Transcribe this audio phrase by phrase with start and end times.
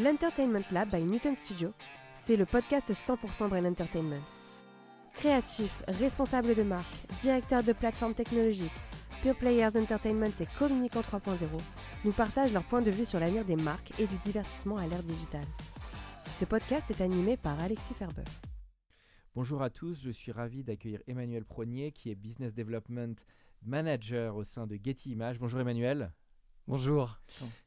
[0.00, 1.72] L'Entertainment Lab by Newton Studio,
[2.14, 4.22] c'est le podcast 100% Brain Entertainment.
[5.14, 8.70] Créatifs, responsables de marque, directeurs de plateformes technologiques,
[9.22, 11.48] Pure Players Entertainment et Communicant 3.0
[12.04, 15.02] nous partagent leur point de vue sur l'avenir des marques et du divertissement à l'ère
[15.02, 15.48] digitale.
[16.36, 18.22] Ce podcast est animé par Alexis Ferber.
[19.34, 23.16] Bonjour à tous, je suis ravi d'accueillir Emmanuel Pronier qui est Business Development
[23.66, 25.40] Manager au sein de Getty Images.
[25.40, 26.12] Bonjour Emmanuel.
[26.68, 27.18] Bonjour.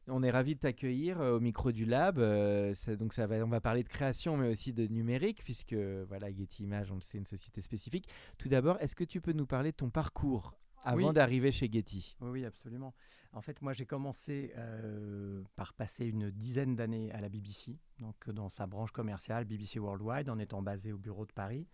[0.06, 2.20] On est ravi de t'accueillir euh, au micro du lab.
[2.20, 5.74] euh, ça- donc ça va, on va parler de création, mais aussi de numérique, puisque
[5.74, 8.08] voilà, Getty Images, on le sait, une société spécifique.
[8.38, 11.12] Tout d'abord, est-ce que tu peux nous parler de ton parcours avant Oui.
[11.12, 12.16] d'arriver chez Getty?
[12.20, 12.94] Oui, oui, absolument.
[13.32, 18.30] En fait, moi, j'ai commencé euh, par passer une dizaine d'années à la BBC, donc
[18.30, 21.66] dans sa branche commerciale, BBC Worldwide, en étant basé au bureau de Paris,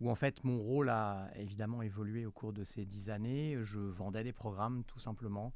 [0.00, 3.58] où en fait, mon rôle a évidemment évolué au cours de ces dix années.
[3.60, 5.52] Je vendais des programmes, tout simplement.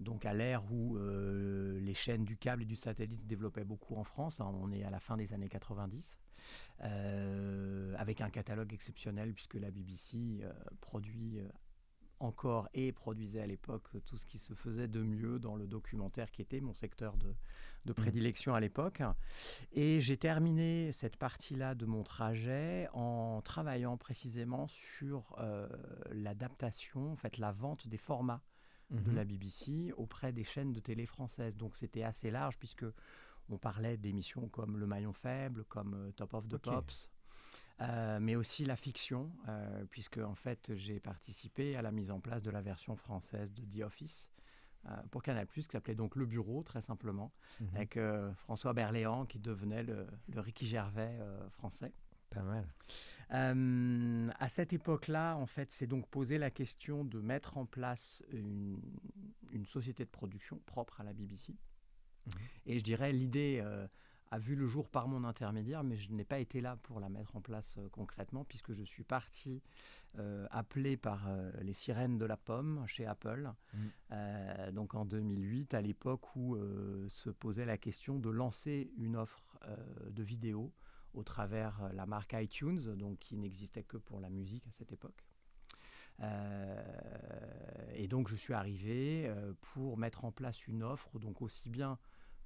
[0.00, 3.96] Donc, à l'ère où euh, les chaînes du câble et du satellite se développaient beaucoup
[3.96, 6.18] en France, hein, on est à la fin des années 90.
[6.84, 11.40] euh, avec un catalogue exceptionnel puisque la BBC euh, produit
[12.20, 16.30] encore et produisait à l'époque tout ce qui se faisait de mieux dans le documentaire
[16.30, 17.34] qui était mon secteur de,
[17.84, 19.02] de prédilection à l'époque.
[19.72, 25.36] Et j'ai terminé cette partie-là de mon trajet en travaillant précisément sur
[26.10, 28.42] l'adaptation, en fait la vente des formats
[28.90, 29.14] de Mhm.
[29.16, 31.56] la BBC auprès des chaînes de télé françaises.
[31.56, 32.84] Donc c'était assez large puisque
[33.48, 36.56] on parlait d'émissions comme Le Maillon Faible, comme euh, Top of the.
[36.58, 37.10] Pops,
[37.80, 42.20] euh, mais aussi la fiction, euh, puisque en fait j'ai participé à la mise en
[42.20, 44.30] place de la version française de The Office.
[45.10, 47.68] pour Canal+, qui s'appelait donc Le Bureau, très simplement, Mhm.
[47.74, 51.92] avec euh, François Berléand qui devenait le, le Ricky Gervais euh, français.
[52.36, 52.66] Pas mal.
[53.32, 58.22] Euh, à cette époque-là, en fait, c'est donc posé la question de mettre en place
[58.30, 58.78] une,
[59.52, 61.54] une société de production propre à la BBC.
[62.26, 62.32] Mhm.
[62.66, 63.86] Et je dirais, l'idée euh,
[64.30, 67.08] a vu le jour par mon intermédiaire, mais je n'ai pas été là pour la
[67.08, 69.62] mettre en place euh, concrètement, puisque je suis parti
[70.50, 71.28] appelé par
[71.60, 74.72] les sirènes de la pomme chez Apple, Mhm.
[74.72, 76.56] donc en 2008, à l'époque où
[77.10, 79.58] se posait la question de lancer une offre
[80.10, 80.72] de vidéo
[81.16, 84.92] au travers euh, la marque iTunes, donc qui n'existait que pour la musique à cette
[84.92, 85.24] époque.
[86.20, 91.68] Euh, et donc je suis arrivé euh, pour mettre en place une offre, donc aussi
[91.68, 91.98] bien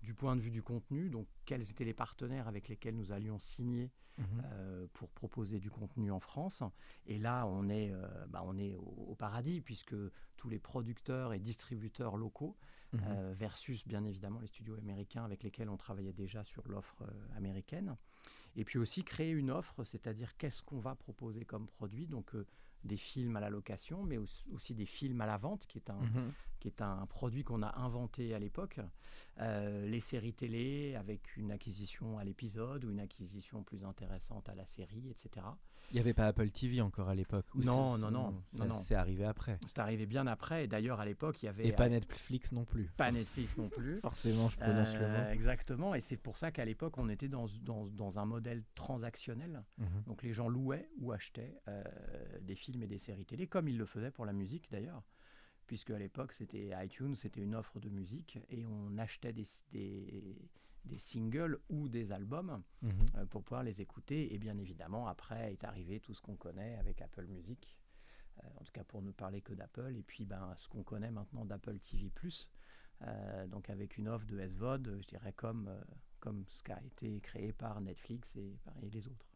[0.03, 3.39] du point de vue du contenu, donc quels étaient les partenaires avec lesquels nous allions
[3.39, 4.43] signer Mhm.
[4.45, 6.63] euh, pour proposer du contenu en France.
[7.07, 9.95] Et là, on est, euh, bah, on est au, au paradis puisque
[10.37, 12.57] tous les producteurs et distributeurs locaux
[12.93, 13.01] Mhm.
[13.07, 17.05] euh, versus bien évidemment les studios américains avec lesquels on travaillait déjà sur l'offre
[17.37, 17.97] américaine.
[18.57, 22.47] Et puis aussi créer une offre, c'est-à-dire qu'est-ce qu'on va proposer comme produit, donc euh,
[22.85, 24.19] des films à la location, mais
[24.53, 26.33] aussi, des films à la vente, qui est un, Mhm.
[26.61, 28.81] qui est un produit qu'on a inventé à l'époque.
[29.41, 34.55] Euh, les séries télé avec une acquisition à l'épisode ou une acquisition plus intéressante à
[34.55, 35.47] la série, etc.
[35.91, 38.75] Il n'y avait pas Apple TV encore à l'époque Non, non, non, non, non.
[38.75, 39.59] C'est arrivé après.
[39.67, 40.65] C'est arrivé bien après.
[40.65, 42.85] Et d'ailleurs, à l'époque, il y avait Et pas euh, Netflix non plus.
[42.97, 43.99] pas Netflix non plus.
[44.03, 45.31] Forcément, je prononce le Euh, mot.
[45.33, 49.65] exactement, et c'est pour ça qu'à l'époque, on était dans, dans, dans un modèle transactionnel.
[49.79, 50.03] Mhm.
[50.07, 51.83] Donc les gens louaient ou achetaient euh,
[52.43, 55.03] des films et des séries télé, comme ils le faisaient pour la musique d'ailleurs,
[55.67, 60.37] puisque à l'époque, c'était iTunes, c'était une offre de musique, et on achetait des, des,
[60.85, 62.91] des singles ou des albums Mhm.
[63.17, 64.35] euh, pour pouvoir les écouter.
[64.35, 67.77] Et bien évidemment, après est arrivé tout ce qu'on connaît avec Apple Music,
[68.43, 71.11] euh, en tout cas pour ne parler que d'Apple, et puis ben, ce qu'on connaît
[71.11, 72.11] maintenant d'Apple TV
[73.03, 75.71] euh, donc avec une offre de SVOD, je dirais comme,
[76.19, 79.30] comme ce qui a été créé par Netflix et les autres.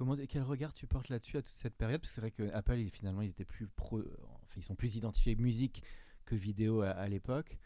[0.00, 2.00] Comment, quel regard tu portes là-dessus à toute cette période?
[2.00, 4.74] Parce que c'est vrai que Apple, ils- finalement, ils étaient plus pro, enfin, ils sont
[4.74, 5.82] plus identifiés musique
[6.24, 7.58] que vidéo à, à l'époque.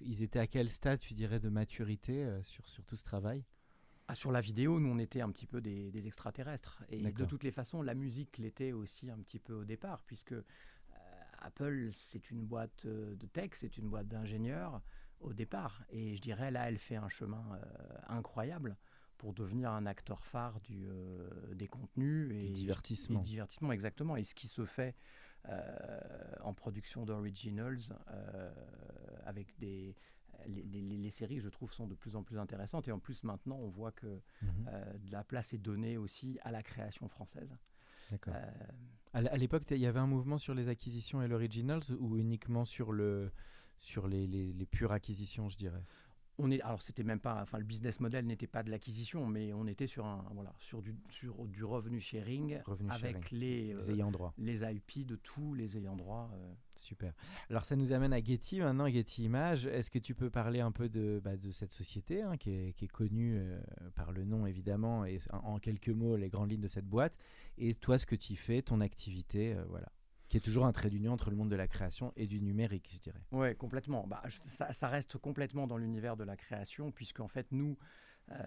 [0.00, 3.44] Ils étaient à quel stade, tu dirais, de maturité euh, sur, sur tout ce travail?
[4.08, 6.82] Ah, sur la vidéo, nous, on était un petit peu des, des extraterrestres.
[6.88, 10.32] Et de toutes les façons, la musique l'était aussi un petit peu au départ, puisque
[10.32, 10.42] euh,
[11.40, 14.80] Apple, c'est une boîte euh, de tech, c'est une boîte d'ingénieurs
[15.20, 15.84] au départ.
[15.90, 18.78] Et je dirais, là, elle fait un chemin euh, incroyable
[19.18, 23.20] pour devenir un acteur phare du, euh, des contenus et Du divertissement.
[23.20, 24.16] et du divertissement, exactement.
[24.16, 24.94] Et ce qui se fait
[25.48, 26.00] euh,
[26.42, 27.78] en production d'originals
[28.10, 28.52] euh,
[29.24, 29.94] avec des,
[30.46, 32.88] les, séries, je trouve, sont de plus en plus intéressantes.
[32.88, 34.98] Et en plus, maintenant, on voit que Mhm.
[34.98, 37.56] de la place est donnée aussi à la création française.
[38.10, 38.34] D'accord.
[39.12, 42.90] À l'époque, il y avait un mouvement sur les acquisitions et l'originals ou uniquement sur,
[42.92, 43.30] le,
[43.78, 45.82] sur les, les, les pures acquisitions, je dirais?
[46.38, 49.52] On est, alors c'était même pas, enfin le business model n'était pas de l'acquisition, mais
[49.52, 53.40] on était sur un, voilà, sur du, sur du revenu sharing Revenu avec sharing.
[53.40, 54.34] Les, Les euh, ayants droit.
[54.38, 56.30] les IP de tous les ayants droit.
[56.34, 56.52] euh.
[56.76, 57.12] Super.
[57.50, 59.66] Alors ça nous amène à Getty maintenant, Getty Images.
[59.66, 62.72] Est-ce que tu peux parler un peu de, bah, de cette société hein, qui, est,
[62.72, 63.60] qui est connue euh,
[63.94, 67.16] par le nom évidemment et en, en quelques mots les grandes lignes de cette boîte?
[67.58, 69.86] Et toi ce que tu fais, ton activité, euh, voilà,
[70.34, 72.90] qui est toujours un trait d'union entre le monde de la création et du numérique,
[72.92, 73.20] je dirais.
[73.30, 74.04] Ouais, complètement.
[74.04, 77.78] Bah, ça, reste complètement dans l'univers de la création, puisque en fait, nous,
[78.32, 78.42] euh,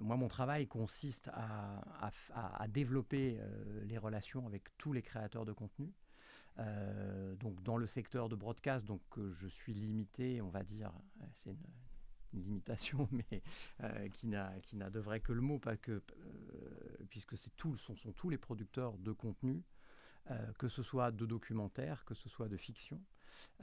[0.00, 5.52] moi, mon travail consiste à, à développer euh, les relations avec tous les créateurs de
[5.52, 5.92] contenu.
[6.58, 9.00] Euh, donc, dans le secteur de broadcast, donc
[9.30, 10.90] je suis limité, on va dire,
[11.36, 13.40] c'est une, limitation, mais
[13.84, 16.02] euh, qui n'a de vrai que le mot, pas que,
[17.08, 19.62] puisque c'est tout, sont tous les producteurs de contenu,
[20.30, 23.00] euh, que ce soit de documentaires, que ce soit de fiction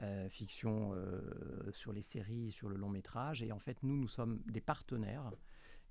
[0.02, 3.44] euh, fiction euh, sur les séries, sur le long métrage.
[3.44, 5.30] Et en fait, nous, nous sommes des partenaires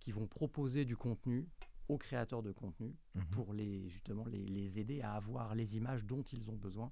[0.00, 1.46] qui vont proposer du contenu
[1.88, 3.24] aux créateurs de contenu Mhm.
[3.30, 6.90] pour les, justement les, les aider à avoir les images dont ils ont besoin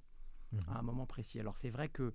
[0.51, 0.63] Mhm.
[0.67, 1.39] à un moment précis.
[1.39, 2.13] Alors c'est vrai que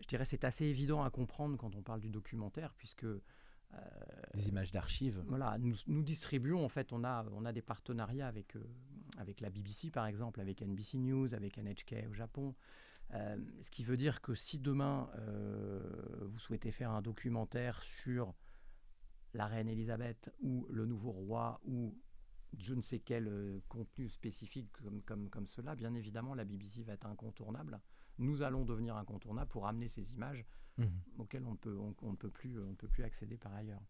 [0.00, 3.06] je dirais c'est assez évident à comprendre quand on parle du documentaire puisque
[4.34, 5.22] Des images d'archives.
[5.26, 8.62] voilà, nous, nous distribuons, en fait, on a, on a des partenariats avec, euh,
[9.18, 12.54] avec la BBC, par exemple, avec NBC News, avec NHK au Japon.
[13.14, 15.80] Euh, ce qui veut dire que si demain, euh,
[16.26, 18.34] vous souhaitez faire un documentaire sur
[19.34, 21.98] la reine Elisabeth ou le nouveau roi ou
[22.56, 26.82] je ne sais quel euh, contenu spécifique comme, comme, comme cela, bien évidemment, la BBC
[26.82, 27.80] va être incontournable.
[28.18, 30.44] Nous allons devenir incontournables pour amener ces images
[30.78, 30.88] Mhm.
[31.18, 33.82] auxquelles on ne peut, on, peut, plus, on peut plus accéder par ailleurs.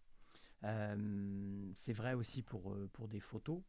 [0.64, 3.62] Euh, c'est vrai aussi pour, euh, pour des photos,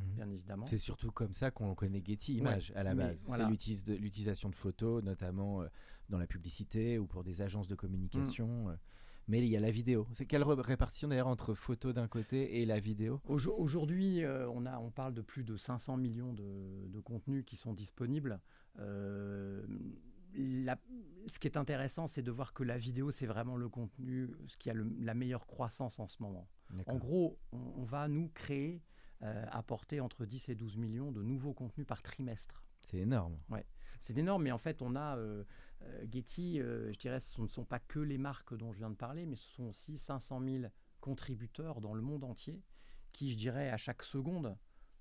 [0.00, 0.14] Mhm.
[0.14, 0.66] bien évidemment.
[0.66, 3.24] C'est surtout comme ça qu'on connaît Getty Images à la base.
[3.26, 3.50] voilà.
[3.58, 5.62] C'est de- l'utilisation de photos, notamment
[6.08, 8.68] dans la publicité ou pour des agences de communication.
[8.68, 8.78] Mm.
[9.28, 10.06] Mais il y a la vidéo.
[10.12, 14.66] C'est quelle répartition d'ailleurs entre photos d'un côté et la vidéo Aujo- Aujourd'hui, euh, on,
[14.66, 18.40] a, on parle de plus de 500 millions de, de contenus qui sont disponibles.
[18.78, 19.66] Euh,
[20.34, 20.78] la-
[21.28, 24.56] ce qui est intéressant, c'est de voir que la vidéo, c'est vraiment le contenu, ce
[24.58, 26.48] qui a le- la meilleure croissance en ce moment.
[26.86, 28.82] En gros, on, on va nous créer,
[29.22, 32.62] euh, apporter entre 10 et 12 millions de nouveaux contenus par trimestre.
[32.82, 33.36] C'est énorme.
[34.00, 35.44] C'est énorme, mais en fait, on a euh,
[35.82, 38.90] euh, Getty, euh, je dirais, ce ne sont pas que les marques dont je viens
[38.90, 40.64] de parler, mais ce sont aussi 500 000
[41.00, 42.62] contributeurs dans le monde entier
[43.12, 44.56] qui, je dirais, à chaque seconde,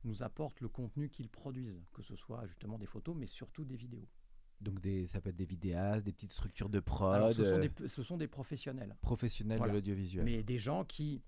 [0.05, 3.75] nous apportent le contenu qu'ils produisent, que ce soit justement des photos, mais surtout des
[3.75, 4.07] vidéos.
[4.61, 7.59] Donc des, ça peut être des vidéastes, des petites structures de prod, Alors, ce, sont
[7.59, 9.73] des, ce sont des professionnels, professionnels Voilà.
[9.73, 10.23] de l'audiovisuel.
[10.23, 11.21] mais des gens qui,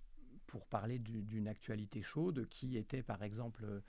[0.45, 3.81] pour parler du- d'une actualité chaude, qui étaient par exemple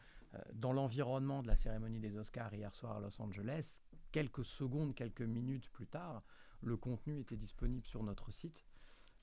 [0.54, 3.80] dans l'environnement de la cérémonie des Oscars hier soir à Los Angeles,
[4.12, 6.22] quelques secondes, quelques minutes plus tard,
[6.60, 8.64] le contenu était disponible sur notre site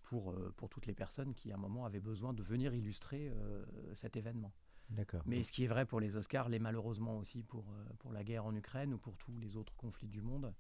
[0.04, 3.30] pour, euh, pour toutes les personnes qui, à un moment, avaient besoin de venir illustrer
[3.30, 3.66] euh,
[3.96, 4.54] cet événement.
[4.92, 5.24] D'accord.
[5.26, 8.24] Mais ce qui est vrai pour les Oscars, l'est malheureusement aussi pour, euh, pour la
[8.24, 10.54] guerre en Ukraine ou pour tous les autres conflits du monde.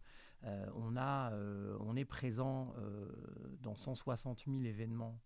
[0.44, 3.07] Euh, on, a, euh, on est présent euh,
[3.62, 5.21] dans 160 000 événements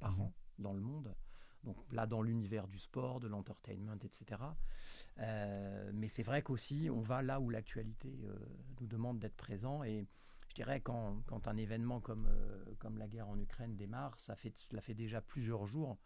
[0.00, 0.20] par Mhm.
[0.22, 1.14] an dans le monde.
[1.64, 4.42] Donc là, dans l'univers du sport, de l'entertainment, etc.
[5.18, 8.36] Euh, mais c'est vrai qu'aussi, on va là où l'actualité euh,
[8.80, 9.82] nous demande d'être présent.
[9.82, 10.06] Et
[10.48, 14.36] je dirais, quand, quand un événement comme, euh, comme la guerre en Ukraine démarre, ça
[14.36, 15.98] fait, cela fait déjà plusieurs jours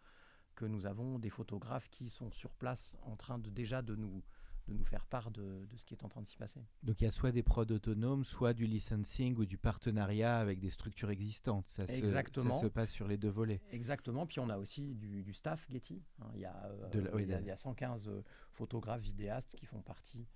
[0.55, 4.23] que nous avons des photographes qui sont sur place en train de déjà de nous,
[4.69, 6.61] de nous faire part de, de ce qui est en train de s'y passer.
[6.83, 10.59] Donc il y a soit des prods autonomes, soit du licensing ou du partenariat avec
[10.59, 11.67] des structures existantes.
[11.67, 12.53] Ça se, Exactement.
[12.53, 13.61] ça se passe sur les deux volets.
[13.71, 14.25] Exactement.
[14.27, 16.01] Puis on a aussi du, du staff Getty.
[16.21, 16.27] hein.
[16.35, 18.07] Il, y a, euh, De la- oui, il, y a, de- il y a 115
[18.07, 18.21] euh,
[18.53, 20.27] photographes, vidéastes qui font partie,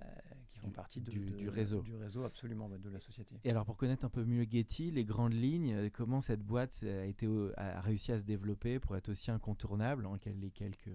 [0.00, 0.04] euh,
[0.50, 1.82] qui font Du- partie de- du- de- du réseau.
[1.82, 3.36] Du réseau, absolument, de la société.
[3.44, 6.82] Et alors pour connaître un peu mieux Getty, les grandes lignes, euh, comment cette boîte
[6.82, 10.90] a, été, au- a réussi à se développer pour être aussi incontournable en les quelques...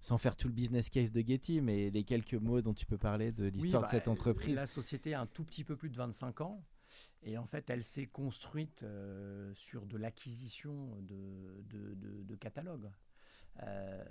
[0.00, 2.96] Sans faire tout le business case de Getty, mais les quelques mots dont tu peux
[2.98, 4.54] parler de l'histoire Oui, de cette bah, entreprise.
[4.54, 6.64] La société a un tout petit peu plus de 25 ans.
[7.22, 12.90] Et en fait, elle s'est construite euh, sur de l'acquisition de, de- de- de catalogues.
[13.62, 14.02] Euh,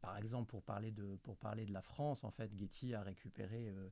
[0.00, 3.68] par exemple, pour parler, de, pour parler de la France, en fait, Getty a récupéré
[3.68, 3.88] euh,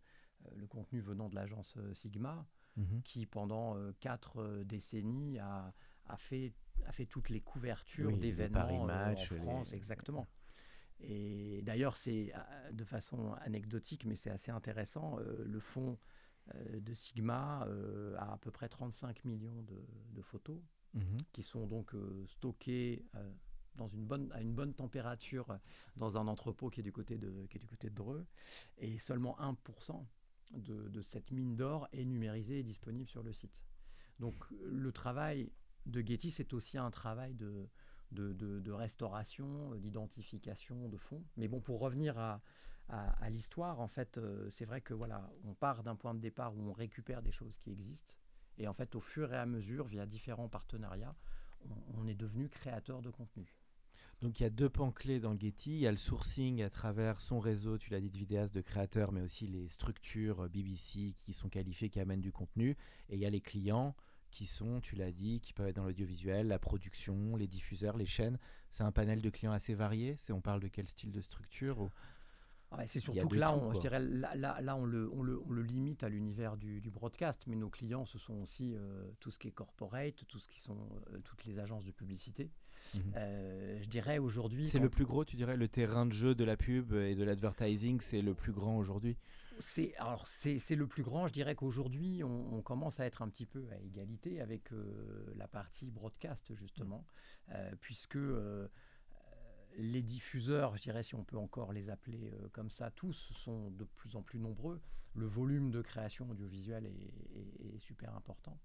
[0.57, 2.47] le contenu venant de l'agence Sigma,
[2.79, 3.01] Mhm.
[3.05, 5.73] qui pendant quatre décennies a,
[6.09, 6.53] a fait,
[6.85, 10.27] a fait toutes les couvertures Oui, d'événements en les- France, exactement.
[11.01, 15.19] Et d'ailleurs, c'est euh, de façon anecdotique, mais c'est assez intéressant.
[15.21, 15.99] euh, le fonds
[16.79, 17.67] de Sigma
[18.19, 20.61] à à peu près 35 millions de, photos
[20.95, 21.19] Mhm.
[21.33, 21.93] qui sont donc
[22.29, 23.05] stockées
[23.75, 25.59] dans une bonne, à une bonne température
[25.97, 28.27] dans un entrepôt qui est du côté de, qui est du côté de Dreux.
[28.79, 30.07] Et seulement 1%
[30.53, 33.59] de, de cette mine d'or est numérisé et disponible sur le site.
[34.21, 35.51] Donc le travail
[35.85, 37.69] de Getty, c'est aussi un travail de,
[38.13, 41.23] de, restauration, d'identification de fonds.
[41.37, 42.41] Mais bon, pour revenir à,
[42.89, 46.57] à, l'histoire, en fait, euh, c'est vrai que voilà, on part d'un point de départ
[46.57, 48.15] où on récupère des choses qui existent.
[48.59, 51.15] Et en fait, au fur et à mesure, via différents partenariats,
[51.69, 53.53] on, on est devenu créateur de contenu.
[54.23, 55.73] Donc il y a deux pans clés dans Getty.
[55.73, 58.63] Il y a le sourcing à travers son réseau, tu l'as dit, de vidéastes, de
[58.63, 62.77] créateurs, mais aussi les structures euh, BBC qui sont qualifiées, qui amènent du contenu.
[63.11, 63.95] Et il y a les clients
[64.37, 68.05] qui sont, tu l'as dit, qui peuvent être dans l'audiovisuel, la production, les diffuseurs, les
[68.05, 68.39] chaînes.
[68.69, 70.15] C'est un panel de clients assez varié.
[70.29, 71.89] On parle de quel style de structure
[72.87, 75.63] c'est surtout que là, on, je dirais, là, là, on, le, on, le, on, le,
[75.63, 79.39] limite à l'univers du, du, broadcast, mais nos clients, ce sont aussi euh, tout ce
[79.39, 80.77] qui est corporate, tout ce qui sont
[81.13, 82.51] euh, toutes les agences de publicité.
[82.95, 83.01] Mhm.
[83.17, 84.69] Euh, je dirais aujourd'hui.
[84.69, 87.25] C'est le plus gros, tu dirais, le terrain de jeu de la pub et de
[87.25, 89.17] l'advertising, c'est le plus grand aujourd'hui.
[89.61, 91.27] C'est alors c'est le plus grand.
[91.27, 94.71] Je dirais qu'aujourd'hui, on, commence à être un petit peu à égalité avec
[95.35, 97.07] la partie broadcast justement,
[97.81, 98.19] puisque
[99.77, 103.71] les diffuseurs, je dirais si on peut encore les appeler euh, comme ça, tous sont
[103.71, 104.81] de plus en plus nombreux.
[105.15, 108.59] Le volume de création audiovisuelle est, super important.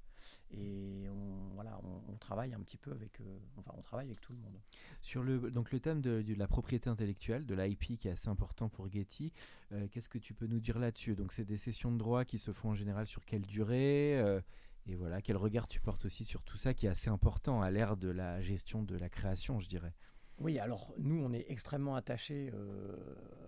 [0.52, 4.34] Et on, voilà, on, travaille un petit peu avec, euh, enfin, on travaille avec tout
[4.34, 4.60] le monde.
[5.02, 8.68] Sur le, donc le thème de, la propriété intellectuelle, de l'IP qui est assez important
[8.68, 9.32] pour Getty,
[9.72, 11.16] euh, qu'est-ce que tu peux nous dire là-dessus?
[11.16, 14.42] Donc c'est des sessions de droit qui se font en général sur quelle durée
[14.88, 17.70] et voilà, quel regard tu portes aussi sur tout ça qui est assez important à
[17.70, 19.94] l'ère de la gestion de la création, je dirais?
[20.42, 22.96] Oui, alors nous, on est extrêmement attachés euh,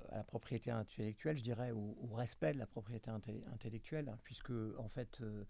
[0.10, 4.88] à la propriété intellectuelle, je dirais, au, respect de la propriété intellectuelle, hein, puisque en
[4.90, 5.44] fait, euh,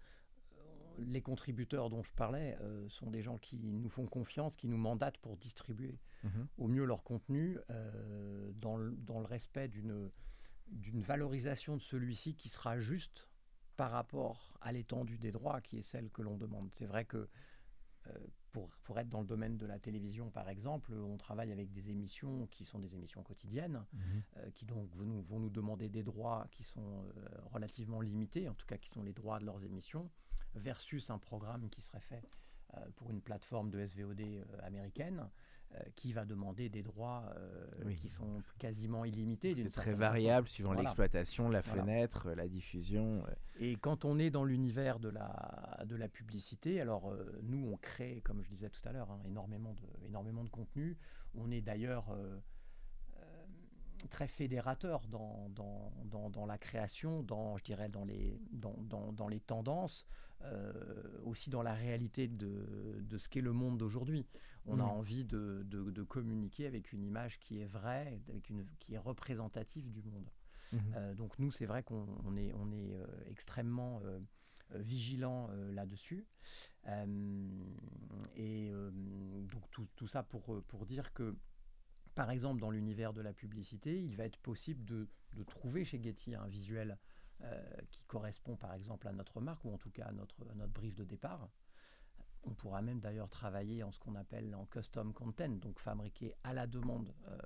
[0.98, 4.78] les contributeurs dont je parlais euh, sont des gens qui nous font confiance, qui nous
[4.78, 6.46] mandatent pour distribuer mhm.
[6.56, 7.58] au mieux leur contenu
[8.56, 10.10] dans le, dans, le, respect d'une
[10.68, 13.28] d'une valorisation de celui-ci qui sera juste
[13.76, 16.70] par rapport à l'étendue des droits qui est celle que l'on demande.
[16.72, 17.28] C'est vrai que
[18.54, 21.90] pour, pour, être dans le domaine de la télévision, par exemple, on travaille avec des
[21.90, 24.22] émissions qui sont des émissions quotidiennes, mhm.
[24.36, 28.48] euh, qui donc vont nous, vont nous, demander des droits qui sont euh, relativement limités,
[28.48, 30.08] en tout cas qui sont les droits de leurs émissions,
[30.54, 32.22] versus un programme qui serait fait
[32.76, 34.22] euh, pour une plateforme de SVOD
[34.62, 35.28] américaine.
[35.96, 37.34] Qui va demander des droits
[38.00, 39.56] qui sont quasiment illimités.
[39.56, 43.24] C'est très variable suivant l'exploitation, la fenêtre, la diffusion.
[43.60, 47.76] Et quand on est dans l'univers de la, de la publicité, alors euh, nous, on
[47.76, 50.96] crée, comme je disais tout à l'heure, hein, énormément, de, énormément de contenu.
[51.34, 52.06] On est d'ailleurs
[54.10, 59.28] très fédérateur dans, dans, dans, dans, la création, dans, je dirais, dans les, dans, dans
[59.28, 60.06] les tendances.
[60.42, 60.72] Euh,
[61.24, 64.26] aussi dans la réalité de, de ce qu'est le monde d'aujourd'hui.
[64.66, 64.88] On a mm.
[64.88, 69.90] envie de, de, communiquer avec une image qui est vraie, avec une, qui est représentative
[69.90, 70.28] du monde.
[70.72, 70.78] Mm-hmm.
[70.96, 74.00] Euh, donc nous, c'est vrai qu'on est, on est euh, extrêmement
[74.74, 76.26] vigilant là-dessus.
[78.36, 81.36] et donc tout, ça pour, dire que
[82.14, 85.08] par exemple, dans l'univers de la publicité, il va être possible de,
[85.46, 86.96] trouver chez Getty un visuel
[87.42, 90.94] euh, qui correspond par exemple à notre marque ou en tout cas à notre brief
[90.94, 91.48] de départ.
[92.46, 96.52] On pourra même d'ailleurs travailler en ce qu'on appelle en custom content, donc fabriquer à
[96.52, 97.38] la demande, euh,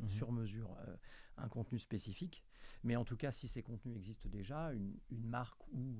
[0.00, 0.10] mhm.
[0.10, 0.96] sur mesure, euh,
[1.38, 2.44] un contenu spécifique.
[2.84, 5.96] Mais en tout cas, si ces contenus existent déjà, une, une marque ou,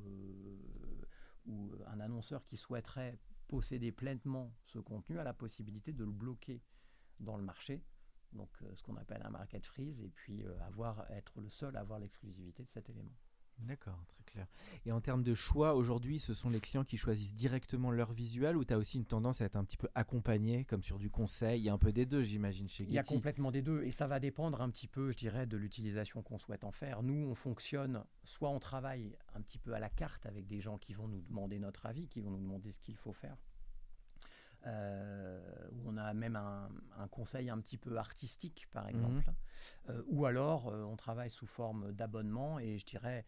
[1.46, 3.18] ou un annonceur qui souhaiterait
[3.48, 6.62] posséder pleinement ce contenu a la possibilité de le bloquer
[7.20, 7.82] dans le marché
[8.34, 11.98] donc ce qu'on appelle un market freeze, et puis avoir, être le seul à avoir
[11.98, 13.14] l'exclusivité de cet élément.
[13.60, 14.46] D'accord, très clair.
[14.84, 18.56] Et en termes de choix, aujourd'hui, ce sont les clients qui choisissent directement leur visuel
[18.56, 21.10] ou tu as aussi une tendance à être un petit peu accompagné, comme sur du
[21.10, 21.60] conseil?
[21.60, 22.92] Il y a un peu des deux, j'imagine, chez Getty.
[22.92, 23.82] Il y a complètement des deux.
[23.84, 27.02] Et ça va dépendre un petit peu, je dirais, de l'utilisation qu'on souhaite en faire.
[27.02, 30.78] Nous, on fonctionne, soit on travaille un petit peu à la carte avec des gens
[30.78, 33.36] qui vont nous demander notre avis, qui vont nous demander ce qu'il faut faire.
[34.66, 35.40] Euh,
[35.72, 38.90] où on a même un, conseil un petit peu artistique, par mhm.
[38.90, 39.32] exemple.
[39.90, 43.26] Euh, ou alors, euh, on travaille sous forme d'abonnement et je dirais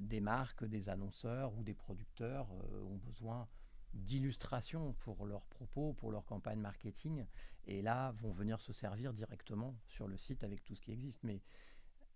[0.00, 3.48] des marques, des annonceurs ou des producteurs euh, ont besoin
[3.94, 7.26] d'illustrations pour leurs propos, pour leur campagne marketing,
[7.66, 11.22] et là vont venir se servir directement sur le site avec tout ce qui existe.
[11.24, 11.40] Mais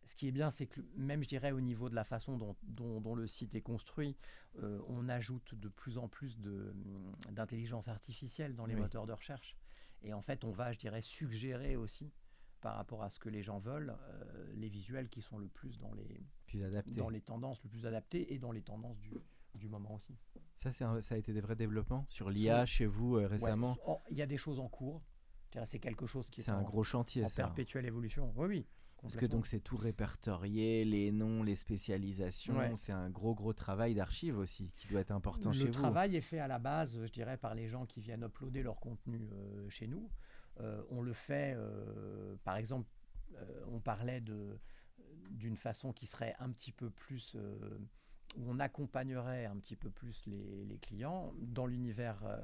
[0.04, 3.14] ce qui est bien, c'est que même, je dirais, au niveau de la façon dont,
[3.14, 4.16] le site est construit,
[4.62, 6.38] euh, on ajoute de plus en plus
[7.30, 9.56] d'intelligence artificielle dans les moteurs de recherche.
[10.02, 12.12] Et en fait, on va, je dirais, suggérer aussi
[12.61, 15.79] par rapport à ce que les gens veulent, euh, les visuels qui sont le plus
[15.79, 16.61] dans les, Plus
[16.95, 19.13] dans les tendances le plus adaptées et dans les tendances du,
[19.55, 20.17] du moment aussi.
[20.55, 23.77] Ça, un- ça a été des vrais développements sur l'IA chez vous euh, Ouais, récemment.
[23.87, 25.03] oh, Il y a des choses en cours.
[25.65, 27.45] C'est quelque chose qui est, C'est un en, gros chantier, en ça.
[27.45, 28.33] perpétuelle évolution.
[28.37, 28.67] Oui, oui.
[29.01, 32.57] Parce que donc c'est tout répertorié, les noms, les spécialisations.
[32.59, 32.75] Ouais.
[32.77, 35.73] C'est un gros gros travail d'archives aussi qui doit être important chez Le vous.
[35.73, 38.81] travail est fait à la base, je dirais, par les gens qui viennent uploader leur
[38.81, 40.11] contenu euh, chez nous.
[40.61, 42.89] Euh, on le fait, euh, par exemple,
[43.37, 44.59] euh, on parlait de-
[45.31, 47.37] d'une façon qui serait un petit peu plus,
[48.37, 51.33] où on accompagnerait un petit peu plus les, les clients.
[51.39, 52.39] Dans l'univers euh,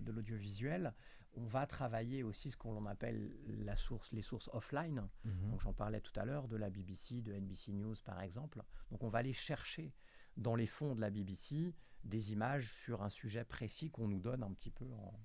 [0.00, 0.92] de l'audiovisuel,
[1.34, 3.30] on va travailler aussi ce qu'on appelle
[3.64, 5.08] la source, les sources offline.
[5.24, 5.50] Mhm.
[5.50, 8.62] Donc j'en parlais tout à l'heure de la BBC, de NBC News par exemple.
[8.90, 9.92] Donc on va aller chercher
[10.36, 14.42] dans les fonds de la BBC des images sur un sujet précis qu'on nous donne
[14.42, 15.18] un petit peu en...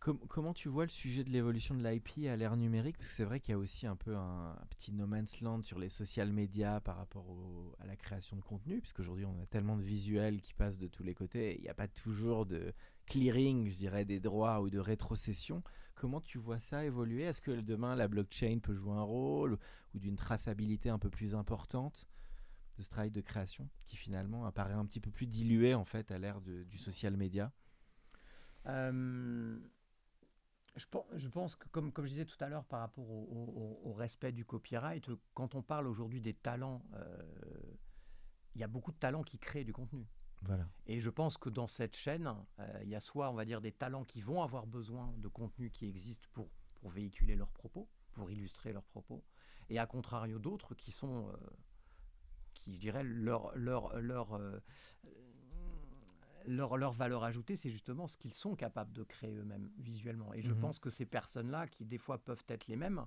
[0.00, 2.96] Com- comment tu vois le sujet de l'évolution de l'IP à l'ère numérique?
[2.96, 5.62] Parce que c'est vrai qu'il y a aussi un peu un, petit no man's land
[5.62, 7.26] sur les social médias par rapport
[7.80, 11.02] à la création de contenu, puisqu'aujourd'hui on a tellement de visuels qui passent de tous
[11.02, 12.72] les côtés, il n'y a pas toujours de
[13.06, 15.62] clearing, je dirais, des droits ou de rétrocession.
[15.96, 17.24] Comment tu vois ça évoluer?
[17.24, 19.58] Est-ce que demain la blockchain peut jouer un rôle
[19.94, 22.08] ou d'une traçabilité un peu plus importante
[22.78, 26.10] de ce travail de création qui finalement apparaît un petit peu plus dilué en fait
[26.10, 27.52] à l'ère du social média
[28.66, 29.58] Euh,
[30.80, 33.24] je, pen- je pense que, comme, comme je disais tout à l'heure par rapport au,
[33.24, 37.22] au- au- au respect du copyright, quand on parle aujourd'hui des talents, euh,
[38.54, 40.06] il y a beaucoup de talents qui créent du contenu.
[40.42, 40.66] Voilà.
[40.86, 43.60] Et je pense que dans cette chaîne, euh, il y a soit, on va dire,
[43.60, 47.88] des talents qui vont avoir besoin de contenu qui existe pour, pour véhiculer leurs propos,
[48.12, 49.22] pour illustrer leurs propos,
[49.68, 51.36] et à contrario d'autres qui sont, euh,
[52.54, 54.32] qui, je dirais, leur, leur, leur,
[56.46, 60.32] leur, leur valeur ajoutée, c'est justement ce qu'ils sont capables de créer eux-mêmes visuellement.
[60.34, 60.60] Et je Mhm.
[60.60, 63.04] pense que ces personnes-là, qui des fois peuvent être les mêmes,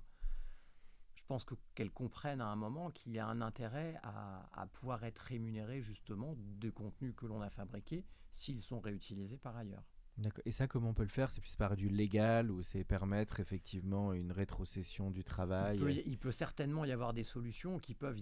[1.15, 4.67] je pense que qu'elles comprennent à un moment qu'il y a un intérêt à, à
[4.67, 9.83] pouvoir être rémunérées justement des contenus que l'on a fabriqués s'ils sont réutilisés par ailleurs.
[10.17, 10.43] D'accord.
[10.45, 11.31] Et ça, comment on peut le faire?
[11.31, 15.77] C'est plus par du légal ou c'est permettre effectivement une rétrocession du travail?
[15.77, 18.19] Il peut, y- il peut certainement y avoir des solutions qui peuvent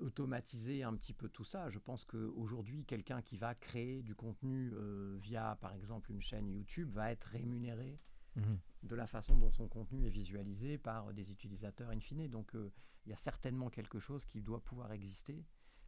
[0.00, 1.68] automatiser un petit peu tout ça.
[1.70, 6.50] Je pense qu'aujourd'hui, quelqu'un qui va créer du contenu euh, via, par exemple, une chaîne
[6.50, 7.98] YouTube va être rémunéré
[8.36, 8.58] Mhm.
[8.82, 12.26] de la façon dont son contenu est visualisé par des utilisateurs in fine.
[12.28, 12.72] Donc euh,
[13.06, 15.44] il y a certainement quelque chose qui doit pouvoir exister.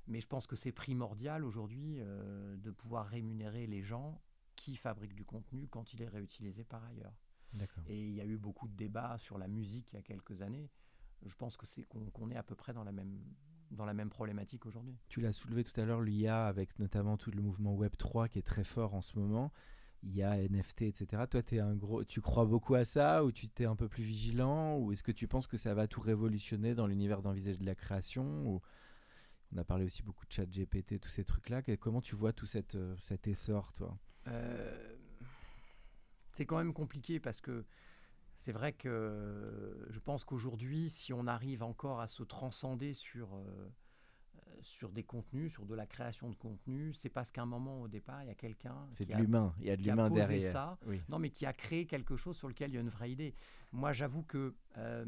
[0.07, 4.23] Mais je pense que c'est primordial aujourd'hui euh, de pouvoir rémunérer les gens
[4.57, 7.15] qui fabriquent du contenu quand il est réutilisé par ailleurs.
[7.87, 10.43] Et il y a eu beaucoup de débats sur la musique il y a quelques
[10.43, 10.69] années.
[11.25, 13.19] Je pense que c'est qu'on est à peu près dans la même,
[13.71, 14.97] dans la même problématique aujourd'hui.
[15.09, 18.47] Tu l'as soulevé tout à l'heure, l'IA, avec notamment tout le mouvement Web3 qui est
[18.47, 19.53] très fort en ce moment.
[20.03, 21.25] IA, NFT, etc.
[21.29, 24.05] Toi, es un gros, tu crois beaucoup à ça ou tu t'es un peu plus
[24.05, 27.67] vigilant Ou est-ce que tu penses que ça va tout révolutionner dans l'univers d'envisager de
[27.67, 28.61] la création ou...
[29.53, 31.63] On a parlé aussi beaucoup de chat GPT, tous ces trucs-là.
[31.79, 33.97] Comment tu vois tout cette, euh, cet essor, toi?
[36.33, 37.65] C'est quand même compliqué parce que
[38.35, 43.73] c'est vrai que je pense qu'aujourd'hui, si on arrive encore à se transcender sur, euh,
[44.37, 47.81] euh, sur des contenus, sur de la création de contenu, c'est parce qu'à un moment
[47.81, 49.83] au départ, il y a quelqu'un C'est qui de a l'humain, il y a de
[49.83, 50.53] l'humain derrière.
[50.53, 50.79] ça.
[50.87, 51.01] Oui.
[51.09, 53.35] Non, mais qui a créé quelque chose sur lequel il y a une vraie idée.
[53.73, 55.05] Moi, j'avoue que euh,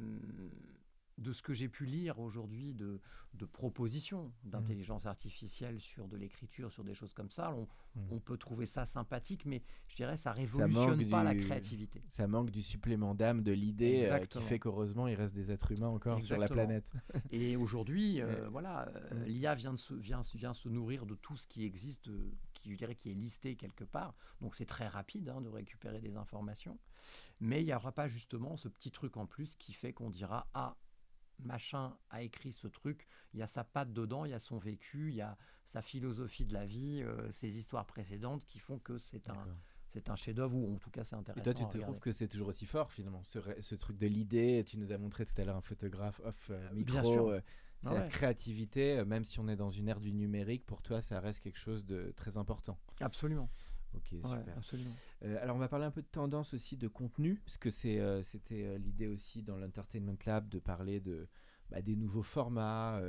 [1.18, 3.00] de ce que j'ai pu lire aujourd'hui de,
[3.35, 7.66] de propositions d'intelligence artificielle sur de l'écriture, sur des choses comme ça, on,
[8.11, 12.02] on peut trouver ça sympathique, mais je dirais ça révolutionne pas la créativité.
[12.09, 15.72] Ça manque du supplément d'âme, de l'idée, euh, qui fait qu'heureusement, il reste des êtres
[15.72, 16.92] humains encore sur la planète.
[17.33, 18.48] Et aujourd'hui, euh, Ouais.
[18.50, 19.24] voilà, euh, Mm.
[19.24, 22.09] l'IA vient, de se- vient, vient se nourrir de tout ce qui existe,
[22.54, 24.14] qui, je dirais, qui est listé quelque part.
[24.40, 26.78] Donc c'est très rapide hein, de récupérer des informations.
[27.40, 30.48] Mais il n'y aura pas justement ce petit truc en plus qui fait qu'on dira
[30.54, 30.76] Ah,
[31.40, 34.59] machin a écrit ce truc, il y a sa patte dedans, il y a son
[34.59, 38.79] vécu, il y a sa philosophie de la vie, euh, ses histoires précédentes qui font
[38.79, 39.46] que c'est un,
[39.88, 41.40] c'est un chef-d'œuvre ou en tout cas c'est intéressant.
[41.51, 44.64] Et toi, tu te trouves que c'est toujours aussi fort finalement, ce, truc de l'idée.
[44.66, 47.03] Tu nous as montré tout à l'heure un photographe off euh, micro.
[47.03, 47.29] sûr.
[47.29, 47.40] euh,
[47.81, 50.83] c'est Ah la créativité, euh, même si on est dans une ère du numérique, pour
[50.83, 52.79] toi, ça reste quelque chose de très important.
[53.01, 53.48] Absolument.
[53.94, 54.57] Ok, Ouais, super.
[54.57, 54.94] absolument.
[55.24, 57.98] Euh, alors, on va parler un peu de tendance aussi de contenu, parce que c'est,
[58.01, 61.27] euh, c'était euh, l'idée aussi dans l'Entertainment Lab de parler de,
[61.70, 63.01] bah, des nouveaux formats,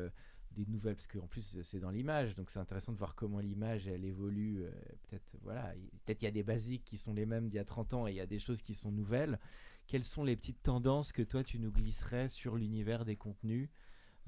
[0.51, 3.87] des nouvelles, parce qu'en plus c'est dans l'image, donc c'est intéressant de voir comment l'image
[3.87, 4.63] elle évolue.
[5.07, 7.59] peut-être voilà, il- peut-être il y a des basiques qui sont les mêmes d'il y
[7.59, 9.39] a 30 ans et il y a des choses qui sont nouvelles.
[9.87, 13.69] Quelles sont les petites tendances que toi tu nous glisserais sur l'univers des contenus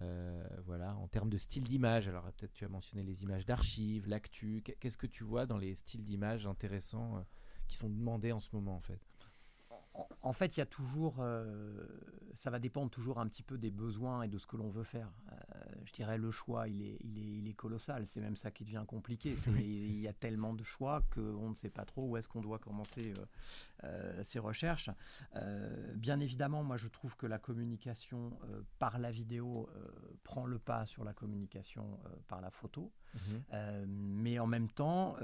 [0.02, 4.08] euh, voilà, en termes de style d'image, alors peut-être tu as mentionné les images d'archives,
[4.08, 4.62] l'actu.
[4.64, 7.22] Qu'est- Qu'est-ce que tu vois dans les styles d'image intéressants euh,
[7.68, 9.00] qui sont demandés en ce moment en fait?
[10.22, 11.86] En, fait, il y a toujours, euh,
[12.36, 14.84] ça va dépendre toujours un petit peu des besoins et de ce que l'on veut
[14.84, 15.12] faire.
[15.32, 15.36] Euh,
[15.86, 18.08] je dirais le choix, il est, il est, il est colossal.
[18.08, 19.36] C'est même ça qui devient compliqué.
[19.60, 22.60] il y a tellement de choix qu'on ne sait pas trop où est-ce qu'on doit
[22.60, 23.14] commencer
[24.24, 24.90] ses recherches.
[25.96, 28.38] bien évidemment, moi, je trouve que la communication
[28.80, 29.70] par la vidéo
[30.24, 32.92] prend le pas sur la communication par la photo.
[33.14, 33.86] Mhm.
[33.88, 35.18] mais en même temps,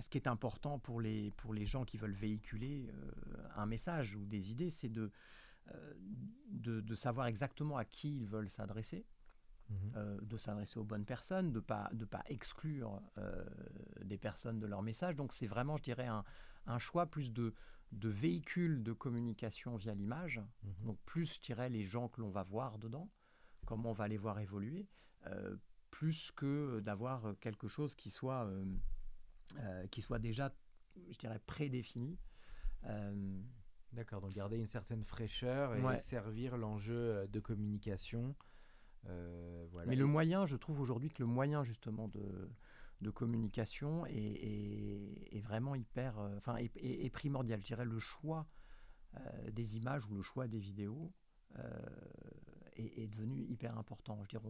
[0.00, 4.14] ce qui est important pour les, pour les gens qui veulent véhiculer euh, un message
[4.14, 5.10] ou des idées, c'est de,
[5.72, 5.94] euh,
[6.50, 9.06] de, de, savoir exactement à qui ils veulent s'adresser,
[9.68, 9.92] mhm.
[9.96, 13.00] euh, de s'adresser aux bonnes personnes, de ne pas, de pas exclure
[14.04, 15.16] des personnes de leur message.
[15.16, 16.24] Donc c'est vraiment, je dirais, un,
[16.66, 17.54] un choix plus de,
[17.92, 20.86] de véhicules de communication via l'image, mhm.
[20.86, 23.10] donc plus, je dirais, les gens que l'on va voir dedans,
[23.66, 24.86] comment on va les voir évoluer,
[25.90, 28.48] plus que d'avoir quelque chose qui soit
[29.56, 30.52] euh, qui soit déjà,
[31.10, 32.18] je dirais, prédéfini.
[32.84, 33.40] Euh,
[33.92, 38.36] D'accord, donc garder une certaine fraîcheur et servir l'enjeu euh, de communication.
[39.04, 39.88] voilà.
[39.88, 42.50] Mais le moyen, je trouve aujourd'hui que le moyen justement de,
[43.00, 47.60] de communication est, est, vraiment hyper, enfin, est, primordial.
[47.62, 48.46] Je dirais le choix
[49.50, 51.10] des images ou le choix des vidéos
[52.76, 54.22] est, devenu hyper important.
[54.24, 54.44] Je dirais,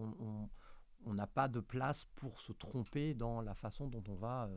[1.05, 4.51] on n'a pas de place pour se tromper dans la façon dont on va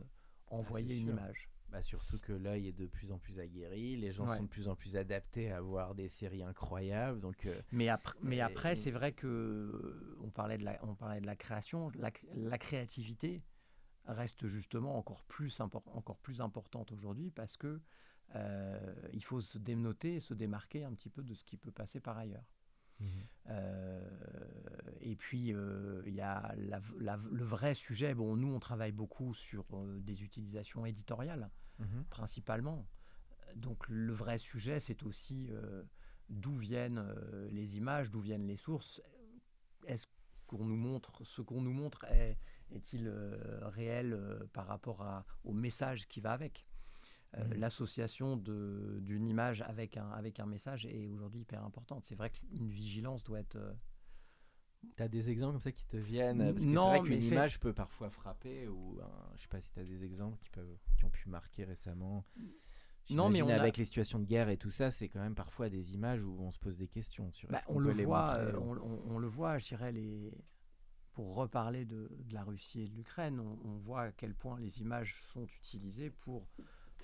[0.52, 1.48] envoyer une image.
[1.70, 4.68] Bah surtout que l'œil est de plus en plus aguerri, les gens sont de plus
[4.68, 7.18] en plus adaptés à voir des séries incroyables.
[7.18, 11.22] Donc, euh, mais, après, mais après, c'est vrai que on parlait de la, on parlait
[11.22, 13.42] de la création, la, créativité
[14.04, 17.80] reste justement encore plus, encore plus importante aujourd'hui parce que
[18.34, 22.00] euh, il faut se dénoter, se démarquer un petit peu de ce qui peut passer
[22.00, 22.44] par ailleurs.
[23.00, 23.08] Mhm.
[23.50, 24.00] Euh,
[25.00, 28.14] et puis, euh, il y a le vrai sujet.
[28.14, 32.04] Bon, nous, on travaille beaucoup sur euh, des utilisations éditoriales, mhm.
[32.10, 32.86] principalement.
[33.56, 35.50] Donc, le vrai sujet, c'est aussi
[36.30, 37.04] d'où viennent
[37.50, 39.02] les images, d'où viennent les sources.
[39.86, 40.06] Est-ce
[40.46, 42.38] qu'on nous montre, ce qu'on nous montre est,
[42.70, 43.10] est-il
[43.60, 44.18] réel
[44.54, 46.64] par rapport à, au message qui va avec?
[47.36, 47.54] Euh, mmh.
[47.54, 52.04] l'association d'une image avec un, avec un message est aujourd'hui hyper importante.
[52.04, 53.56] C'est vrai qu'une vigilance doit être...
[53.56, 53.72] Euh,
[54.96, 56.38] tu as des exemples comme ça qui te viennent?
[56.38, 58.98] Parce que c'est vrai qu'une image peut parfois frapper, ou
[59.36, 62.26] je sais pas si tu as des exemples qui, peuvent, qui ont pu marquer récemment.
[63.10, 65.68] Non, mais on avec les situations de guerre et tout ça, c'est quand même parfois
[65.68, 69.18] des images où on se pose des questions sur bah, on, le voit, euh, on,
[69.18, 70.32] le voit, je dirais, les...
[71.12, 74.80] pour reparler de, de la Russie et de l'Ukraine, on, voit à quel point les
[74.80, 76.48] images sont utilisées pour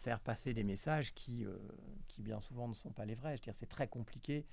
[0.08, 1.58] faire passer des messages qui, euh,
[2.06, 3.36] qui bien souvent ne sont pas les vrais.
[3.36, 4.46] Je veux dire, c'est très compliqué.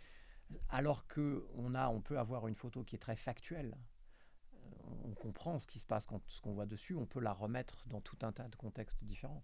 [0.67, 3.77] Alors que on a, on peut avoir une photo qui est très factuelle.
[4.53, 4.57] Euh,
[5.05, 6.93] on comprend ce qui se passe quand ce qu'on voit dessus.
[6.93, 9.43] On peut la remettre dans tout un tas de contextes différents.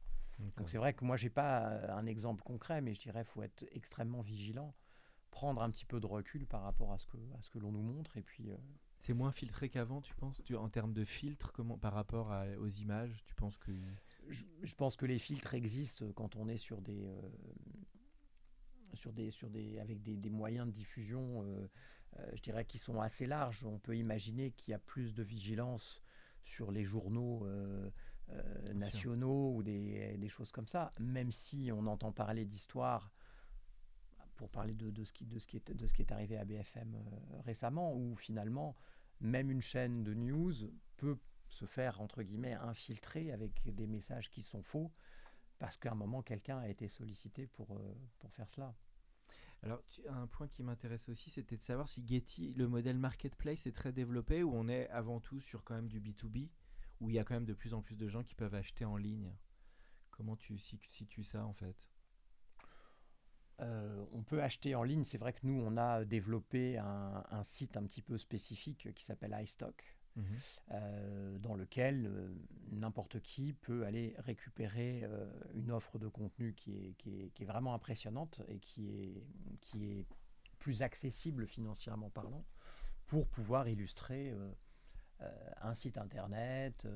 [0.58, 3.44] Donc c'est vrai que moi j'ai pas euh, un exemple concret, mais je dirais faut
[3.44, 4.76] être extrêmement vigilant,
[5.30, 7.72] prendre un petit peu de recul par rapport à ce que à ce que l'on
[7.72, 8.52] nous montre et puis.
[9.00, 10.42] C'est moins filtré qu'avant, tu penses?
[10.44, 13.72] Tu, En termes de filtre, comment, par rapport aux images, tu penses que
[14.30, 17.22] je, pense que les filtres existent quand on est sur des, euh,
[18.94, 21.68] sur des, sur des, avec des, moyens de diffusion, euh,
[22.18, 23.64] euh, je dirais, qui sont assez larges.
[23.66, 26.02] On peut imaginer qu'il y a plus de vigilance
[26.44, 27.48] sur les journaux
[28.74, 33.12] nationaux ou des, des, choses comme ça, même si on entend parler d'histoire
[34.38, 36.38] pour parler de, de, ce qui, de, ce qui est, de ce qui est arrivé
[36.38, 36.96] à BFM
[37.44, 38.76] récemment, où finalement,
[39.20, 40.54] même une chaîne de news
[40.98, 41.18] peut
[41.52, 44.92] se faire, entre guillemets, infiltrer avec des messages qui sont faux,
[45.60, 48.74] parce qu'à un moment, quelqu'un a été sollicité pour, euh, pour faire cela.
[49.64, 53.68] Alors, tu, un point qui m'intéresse aussi, c'était de savoir si Getty, le modèle marketplace,
[53.68, 56.50] est très développé, ou on est avant tout sur quand même du B2B,
[57.00, 58.86] où il y a quand même de plus en plus de gens qui peuvent acheter
[58.86, 59.32] en ligne.
[60.10, 61.90] Comment tu situes ça, en fait?
[63.60, 65.04] Euh, on peut acheter en ligne.
[65.04, 69.04] C'est vrai que nous, on a développé un, un site un petit peu spécifique qui
[69.04, 70.26] s'appelle iStock, Mhm.
[70.72, 72.36] Euh, dans lequel euh,
[72.72, 77.74] n'importe qui peut aller récupérer euh, une offre de contenu qui est, qui est, vraiment
[77.74, 79.24] impressionnante et qui est,
[79.62, 80.06] qui est
[80.60, 82.44] plus accessible financièrement parlant
[83.08, 84.34] pour pouvoir illustrer
[85.62, 86.88] un site internet,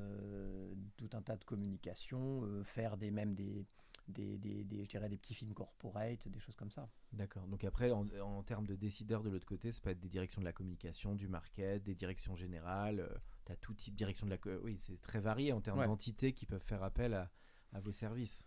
[0.98, 3.66] tout un tas de communications, faire des, même des,
[4.08, 6.90] des, des, je dirais des petits films corporate, des choses comme ça.
[7.12, 7.48] D'accord.
[7.48, 10.46] Donc après, en, termes de décideurs de l'autre côté, ça peut être des directions de
[10.46, 13.00] la communication, du market, des directions générales.
[13.00, 14.58] Euh, tu as tout type de direction de la...
[14.62, 17.32] Oui, c'est très varié en termes d'entités qui peuvent faire appel à,
[17.74, 18.46] à, vos services.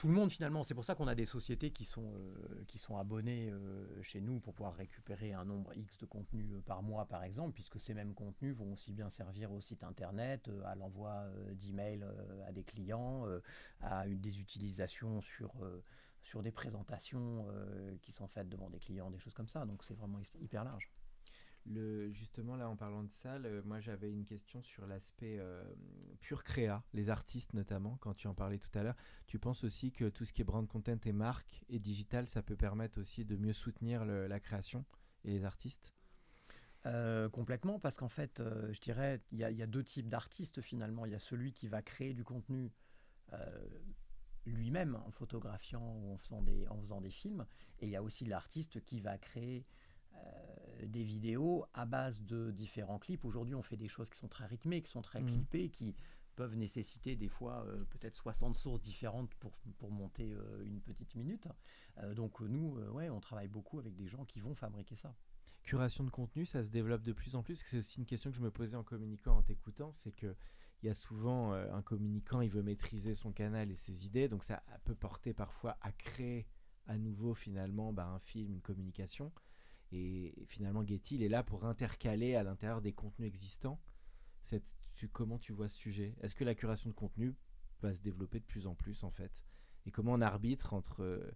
[0.00, 0.64] Tout le monde finalement.
[0.64, 4.22] C'est pour ça qu'on a des sociétés qui sont, euh, qui sont abonnées euh, chez
[4.22, 7.78] nous pour pouvoir récupérer un nombre X de contenus euh, par mois, par exemple, puisque
[7.78, 12.02] ces mêmes contenus vont aussi bien servir au site internet, à l'envoi d'emails
[12.46, 13.26] à des clients,
[13.82, 15.52] à une, des utilisations sur,
[16.22, 17.46] sur des présentations
[18.00, 19.66] qui sont faites devant des clients, des choses comme ça.
[19.66, 20.90] Donc c'est vraiment hyper large.
[22.12, 25.62] Justement, là, en parlant de ça, moi j'avais une question sur l'aspect euh,
[26.20, 28.96] pur créa, les artistes notamment, quand tu en parlais tout à l'heure.
[29.26, 32.42] Tu penses aussi que tout ce qui est brand content et marque et digital, ça
[32.42, 34.84] peut permettre aussi de mieux soutenir la création
[35.24, 35.94] et les artistes?
[36.86, 41.06] Euh, complètement, parce qu'en fait, euh, je dirais, il y, a deux types d'artistes finalement.
[41.06, 42.72] Il y a celui qui va créer du contenu
[44.44, 47.46] lui-même en photographiant ou en faisant des, en faisant des films,
[47.78, 49.64] et il y a aussi l'artiste qui va créer
[50.86, 53.24] des vidéos à base de différents clips.
[53.24, 55.26] Aujourd'hui, on fait des choses qui sont très rythmées, qui sont très mmh.
[55.26, 55.94] clippées, qui
[56.36, 61.14] peuvent nécessiter des fois euh, peut-être 60 sources différentes pour, pour monter euh, une petite
[61.14, 61.48] minute.
[62.14, 65.14] donc nous, ouais, on travaille beaucoup avec des gens qui vont fabriquer ça.
[65.62, 67.60] Curation de contenu, ça se développe de plus en plus.
[67.66, 70.34] C'est aussi une question que je me posais en communiquant, en t'écoutant, c'est que
[70.82, 74.44] il y a souvent un communicant, il veut maîtriser son canal et ses idées, donc
[74.44, 76.46] ça peut porter parfois à créer
[76.86, 79.32] à nouveau finalement bah, un film, une communication.
[79.92, 83.80] Et finalement, Getty, il est là pour intercaler à l'intérieur des contenus existants.
[85.12, 86.14] Comment tu vois ce sujet?
[86.20, 87.34] Est-ce que la curation de contenu
[87.80, 89.42] va se développer de plus en plus, en fait?
[89.86, 91.34] Et comment on arbitre entre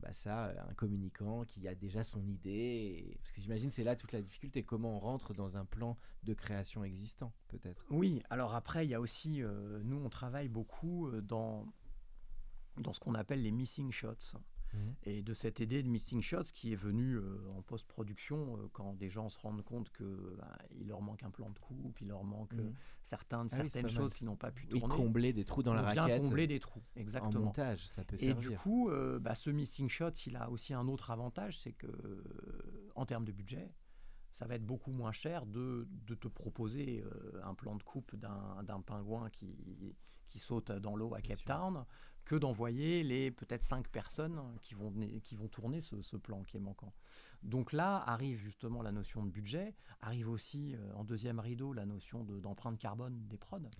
[0.00, 4.12] bah ça, un communicant qui a déjà son idée Parce que j'imagine c'est là toute
[4.12, 4.62] la difficulté.
[4.62, 7.86] Comment on rentre dans un plan de création existant, peut-être?
[7.90, 11.66] Oui, alors après, il y a aussi, euh, nous, on travaille beaucoup euh, dans,
[12.78, 14.36] dans ce qu'on appelle les missing shots.
[14.72, 14.94] Mhm.
[15.04, 18.94] Et de cette idée de missing shots qui est venue euh, en post-production euh, quand
[18.94, 20.06] des gens se rendent compte qu'il
[20.38, 22.74] bah, leur manque un plan de coupe, il leur manque euh, mhm.
[23.04, 24.94] certaines, ah certaines choses qui n'ont pas pu tourner.
[24.94, 26.22] Et combler des trous dans la raquette.
[26.22, 27.40] combler des trous, exactement.
[27.40, 28.50] En montage, ça peut et servir.
[28.50, 31.86] Et du coup, bah, ce missing shot, il a aussi un autre avantage, c'est que
[32.94, 33.72] en termes de budget,
[34.30, 37.04] ça va être beaucoup moins cher de, de te proposer
[37.42, 39.94] un plan de coupe d'un pingouin qui,
[40.26, 41.84] qui saute dans l'eau à Cape Town
[42.26, 46.60] que d'envoyer les peut-être cinq personnes qui vont, qui vont tourner ce, plan qui est
[46.60, 46.92] manquant.
[47.42, 51.86] Donc là arrive justement la notion de budget, arrive aussi euh, en deuxième rideau la
[51.86, 53.70] notion d'empreinte carbone des prods.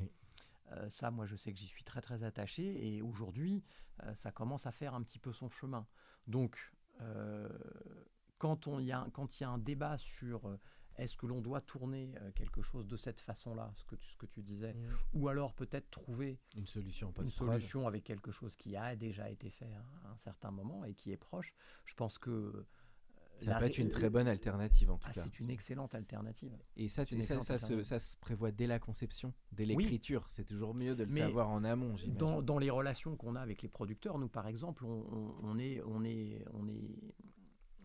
[0.72, 3.62] Euh, ça, moi, je sais que j'y suis très très attaché et aujourd'hui,
[4.02, 5.86] euh, ça commence à faire un petit peu son chemin.
[6.26, 6.72] Donc,
[8.38, 8.92] quand, on y il y
[9.44, 10.58] a un débat sur
[10.98, 14.16] est-ce que l'on doit tourner euh, quelque chose de cette façon-là, ce que tu, ce
[14.16, 14.96] que tu disais, mm.
[15.14, 19.50] ou alors peut-être trouver une solution, une solution avec quelque chose qui a déjà été
[19.50, 19.72] fait
[20.04, 21.54] à un certain moment et qui est proche.
[21.84, 22.66] Je pense que euh,
[23.42, 25.22] ça peut être une très bonne alternative en tout ah, cas.
[25.24, 26.56] C'est une excellente alternative.
[26.76, 30.26] Et ça, ça, ça, se, ça, se, prévoit dès la conception, dès l'écriture.
[30.30, 31.94] C'est toujours mieux de le savoir en amont.
[32.08, 35.82] Dans, dans, les relations qu'on a avec les producteurs, nous par exemple, on, on, est,
[35.84, 37.14] on, est, on est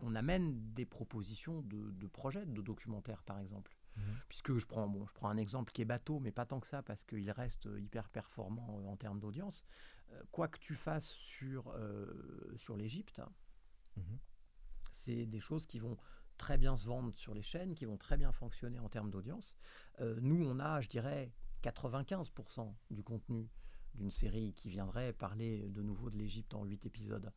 [0.01, 3.75] on amène des propositions de, projets, de documentaires par exemple.
[3.97, 4.03] Mhm.
[4.29, 6.67] Puisque je prends, bon, je prends un exemple qui est bateau, mais pas tant que
[6.67, 9.63] ça, parce qu'il reste hyper performant euh, en termes d'audience.
[10.11, 13.21] Euh, quoi que tu fasses sur, euh, sur l'Égypte,
[13.97, 14.19] mhm.
[14.91, 15.97] c'est des choses qui vont
[16.37, 19.55] très bien se vendre sur les chaînes, qui vont très bien fonctionner en termes d'audience.
[19.99, 23.47] nous, on a, je dirais, 95% du contenu
[23.95, 27.31] d'une série qui viendrait parler de nouveau de l'Égypte en huit épisodes.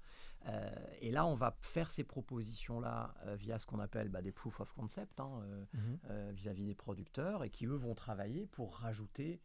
[0.47, 4.33] Euh, et là, on va faire ces propositions-là euh, via ce qu'on appelle bah, des
[4.33, 6.33] proof of concept hein, euh, mhm.
[6.33, 9.41] vis-à-vis des producteurs et qui, eux, vont travailler pour rajouter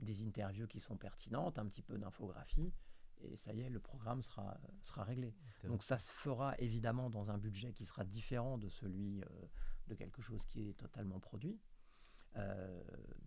[0.00, 2.72] des interviews qui sont pertinentes, un petit peu d'infographie.
[3.22, 5.34] Et ça y est, le programme sera, sera réglé.
[5.64, 9.22] Donc ça se fera évidemment dans un budget qui sera différent de celui
[9.88, 11.58] de quelque chose qui est totalement produit.
[12.36, 12.82] Euh,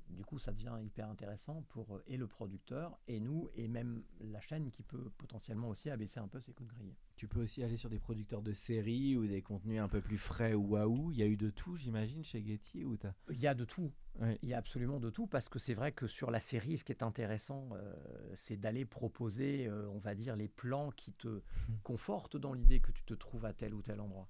[0.09, 4.03] du coup, ça devient hyper intéressant pour euh, et le producteur et nous et même
[4.19, 6.95] la chaîne qui peut potentiellement aussi abaisser un peu ses coûts de grille.
[7.15, 10.17] Tu peux aussi aller sur des producteurs de séries ou des contenus un peu plus
[10.17, 11.11] frais ou waouh.
[11.11, 12.97] Il y a eu de tout, j'imagine, chez Getty ou
[13.29, 13.91] Il y a de tout.
[14.41, 16.83] Il y a absolument de tout parce que c'est vrai que sur la série, ce
[16.83, 17.93] qui est intéressant, euh,
[18.35, 21.41] c'est d'aller proposer, on va dire, les plans qui te mmh.
[21.83, 24.27] confortent dans l'idée que tu te trouves à tel ou tel endroit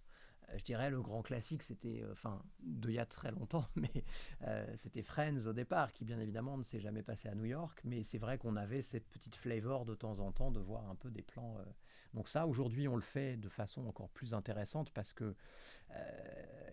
[0.57, 4.03] je dirais le grand classique, c'était, euh, enfin, de il y a très longtemps, mais
[4.43, 7.79] euh, c'était Friends au départ, qui bien évidemment ne s'est jamais passé à New York,
[7.83, 10.95] mais c'est vrai qu'on avait cette petite flavor de temps en temps de voir un
[10.95, 11.57] peu des plans.
[11.59, 11.63] Euh.
[12.13, 15.35] Donc ça, aujourd'hui, on le fait de façon encore plus intéressante parce que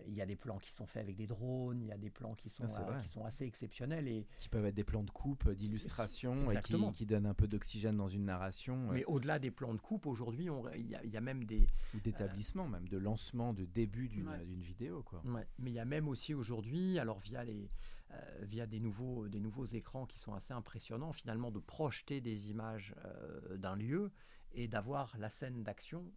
[0.07, 2.09] il y a des plans qui sont faits avec des drones, il y a des
[2.09, 5.09] plans qui sont, ah, qui sont assez exceptionnels et qui peuvent être des plans de
[5.09, 8.91] coupe, d'illustration et qui, qui, donnent un peu d'oxygène dans une narration.
[8.91, 12.67] Mais au-delà des plans de coupe, aujourd'hui, il y, y, a même des ou d'établissement,
[12.67, 15.03] même de lancement de début d'une vidéo.
[15.03, 15.21] Quoi.
[15.25, 17.69] Mais il y a même aussi aujourd'hui, alors via, les,
[18.11, 22.49] euh, via des, nouveaux, des nouveaux écrans qui sont assez impressionnants, finalement de projeter des
[22.49, 24.11] images euh, d'un lieu
[24.53, 26.11] et d'avoir la scène d'action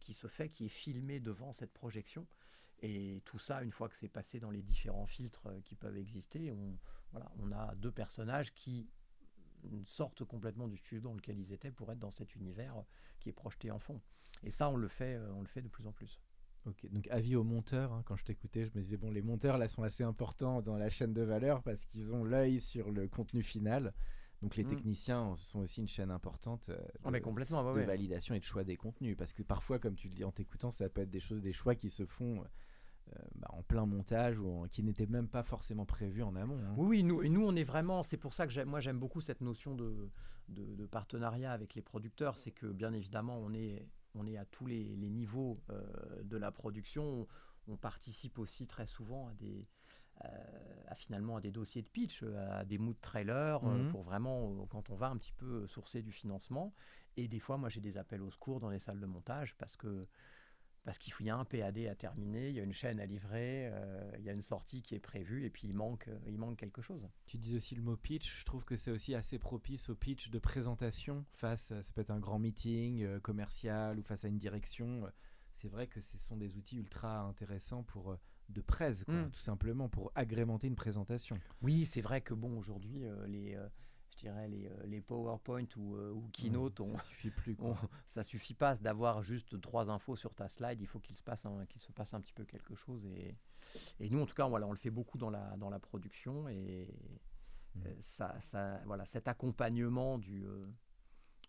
[0.00, 2.26] qui se fait, qui est filmée devant cette projection.
[2.80, 6.52] Et tout ça, une fois que c'est passé dans les différents filtres qui peuvent exister,
[6.52, 6.78] on,
[7.12, 8.88] voilà, on a deux personnages qui
[9.84, 12.74] sortent complètement du studio dans lequel ils étaient pour être dans cet univers
[13.18, 14.00] qui est projeté en fond.
[14.42, 16.20] Et ça, on le fait, on le fait de plus en plus.
[16.66, 19.56] Ok, donc avis aux monteurs, hein, quand je t'écoutais, je me disais, bon, les monteurs
[19.56, 23.06] là sont assez importants dans la chaîne de valeur parce qu'ils ont l'œil sur le
[23.08, 23.94] contenu final.
[24.42, 24.68] Donc les mm.
[24.68, 28.64] techniciens sont aussi une chaîne importante euh, ah, de, complètement, de validation et de choix
[28.64, 29.16] des contenus.
[29.16, 31.52] Parce que parfois, comme tu le dis en t'écoutant, ça peut être des choses, des
[31.52, 35.86] choix qui se font euh, bah, en plein montage ou qui n'étaient même pas forcément
[35.86, 36.58] prévus en amont.
[36.58, 36.74] Hein.
[36.76, 39.40] Oui, nous, et nous on est vraiment, c'est pour ça que moi j'aime beaucoup cette
[39.40, 40.10] notion de,
[40.48, 44.66] de, partenariat avec les producteurs, c'est que bien évidemment on est on est à tous
[44.66, 47.26] les, niveaux euh, de la production.
[47.68, 49.75] On, participe aussi très souvent à des, euh,
[50.20, 53.90] à finalement à des dossiers de pitch, à des mood trailers, euh, mhm.
[53.90, 56.74] pour vraiment, quand on va un petit peu sourcer du financement.
[57.16, 59.76] Et des fois, moi, j'ai des appels au secours dans les salles de montage parce
[59.76, 60.06] que
[60.84, 63.68] parce qu'il y a un PAD à terminer, il y a une chaîne à livrer,
[63.72, 66.38] euh, il y a une sortie qui est prévue et puis il manque, euh, il
[66.38, 67.08] manque quelque chose.
[67.26, 70.30] Tu dis aussi le mot pitch, je trouve que c'est aussi assez propice au pitch
[70.30, 74.38] de présentation face, ça peut être un grand meeting euh, commercial ou face à une
[74.38, 75.10] direction.
[75.50, 78.16] C'est vrai que ce sont des outils ultra intéressants pour
[78.48, 79.30] de presse, hmm.
[79.30, 81.38] tout simplement, pour agrémenter une présentation.
[81.62, 83.58] Oui, c'est vrai que bon, aujourd'hui, les
[84.16, 87.56] je dirais, les, euh, les PowerPoint ou, euh, ou Keynote, ça suffit plus.
[88.08, 90.80] ça suffit pas d'avoir juste trois infos sur ta slide.
[90.80, 93.04] Il faut qu'il se passe qu'il se passe un petit peu quelque chose.
[93.06, 93.36] Et,
[94.00, 96.48] et nous, en tout cas, voilà, on le fait beaucoup dans la, dans la production
[96.48, 96.94] et
[97.84, 100.44] euh, ça, ça, voilà, cet accompagnement du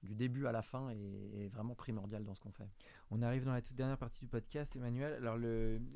[0.04, 2.70] du début à la fin est, vraiment primordial dans ce qu'on fait.
[3.12, 5.14] On arrive dans la toute dernière partie du podcast, Emmanuel.
[5.16, 5.38] Alors,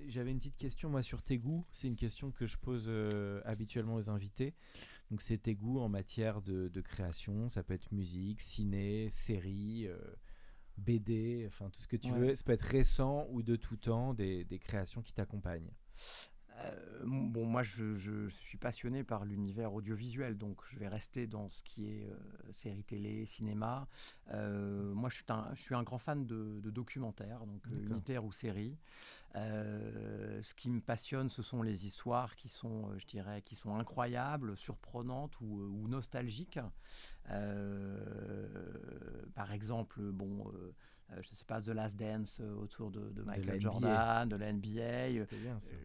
[0.08, 1.66] j'avais une petite question, moi, sur tes goûts.
[1.72, 2.92] C'est une question que je pose
[3.46, 4.54] habituellement aux invités.
[5.12, 9.98] Donc c'est tes goûts en matière de, création, ça peut être musique, ciné, série, euh,
[10.78, 12.34] BD, enfin tout ce que tu veux.
[12.34, 15.70] Ça peut être récent ou de tout temps, des, des créations qui t'accompagnent.
[16.64, 21.64] Euh, bon, moi, je, suis passionné par l'univers audiovisuel, donc je vais rester dans ce
[21.64, 23.88] qui est euh, série télé, cinéma.
[24.32, 28.78] moi, je suis, un, je suis un grand fan de, documentaires, donc unitaires ou séries.
[29.36, 33.56] Euh, ce qui me passionne, ce sont les histoires qui sont, euh, je dirais, qui
[33.56, 36.60] sont incroyables, surprenantes ou, euh, nostalgiques.
[39.34, 40.52] Par exemple, bon,
[41.10, 45.26] je ne sais pas, The Last Dance autour de, Michael Jordan, de la NBA.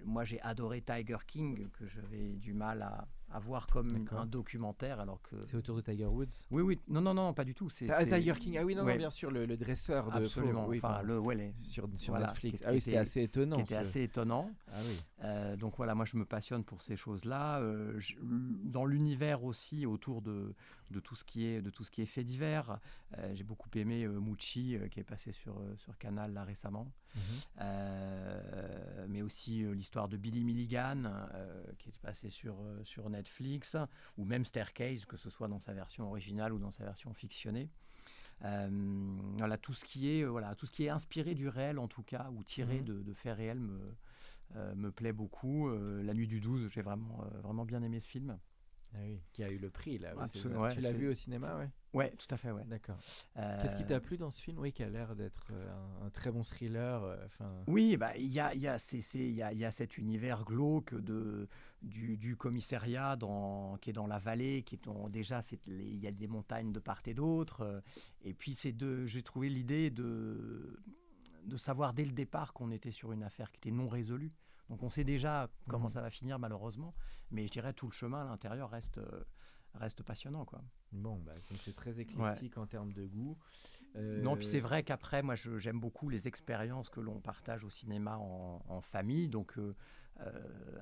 [0.04, 5.00] moi, j'ai adoré Tiger King, que j'avais du mal à, à voir comme un documentaire
[5.00, 6.46] alors que c'est autour de Tiger Woods.
[6.50, 6.80] Oui oui.
[6.88, 7.68] Non non non pas du tout.
[7.68, 8.59] C'est ah, Tiger King.
[8.59, 10.68] Ah oui non, non bien sûr le, dresseur de absolument.
[10.68, 12.62] enfin le ouais, sur, sur Netflix.
[12.64, 14.50] ah oui c'était assez étonnant c'était assez étonnant.
[14.68, 15.00] Ah oui.
[15.24, 19.87] Euh, donc voilà moi je me passionne pour ces choses là euh, dans l'univers aussi
[19.87, 20.54] autour de,
[20.90, 22.79] de tout ce qui est de tout ce qui est fait divers
[23.18, 27.22] euh, j'ai beaucoup aimé Mucci qui est passé sur sur Canal là récemment mhm.
[29.09, 31.05] mais aussi l'histoire de Billy Milligan
[31.79, 33.77] qui est passé sur sur Netflix
[34.16, 37.68] ou même Staircase, que ce soit dans sa version originale ou dans sa version fictionnée.
[38.44, 38.68] Euh,
[39.38, 42.03] voilà, tout ce qui est voilà, tout ce qui est inspiré du réel en tout
[42.03, 43.03] cas ou tiré mhm.
[43.03, 43.81] de, faits réels me,
[44.57, 45.68] euh, me plaît beaucoup.
[45.68, 48.38] Euh, La nuit du 12, j'ai vraiment vraiment bien aimé ce film.
[48.96, 50.14] Ah oui, qui a eu le prix là.
[50.32, 51.70] tu l'as vu au cinéma, ouais?
[51.92, 52.64] Ouais, tout à fait, ouais.
[52.66, 52.98] D'accord.
[53.35, 54.59] Qu'est-ce qui t'a plu dans ce film?
[54.59, 55.52] Oui, qui a l'air d'être
[56.04, 57.02] un, très bon thriller.
[57.26, 57.50] Enfin.
[57.66, 60.94] oui, bah il y a il y a y a, y a cet univers glauque
[60.94, 61.48] de
[61.82, 66.26] du, commissariat dans, qui est dans la vallée, qui est déjà il y a des
[66.26, 67.62] montagnes de part et d'autre.
[67.62, 67.80] Euh,
[68.22, 70.78] et puis c'est de, j'ai trouvé l'idée de,
[71.44, 74.32] de savoir dès le départ qu'on était sur une affaire qui était non résolue.
[74.68, 75.90] Donc on sait déjà comment mmh.
[75.90, 76.94] ça va finir malheureusement,
[77.31, 79.24] mais je dirais tout le chemin à l'intérieur reste, euh,
[79.74, 80.44] reste passionnant.
[80.44, 80.62] Quoi.
[80.92, 83.38] Bon, bah, c'est très éclectique en termes de goût.
[83.94, 87.70] Non, puis c'est euh, vrai qu'après, moi j'aime beaucoup les expériences que l'on partage au
[87.70, 89.29] cinéma en, famille.
[89.29, 89.74] Donc euh,